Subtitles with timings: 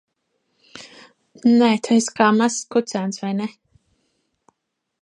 [1.59, 3.51] Nē, tu esi kā mazs kucēns, vai ne?